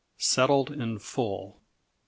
[0.17, 1.61] Settled In Full.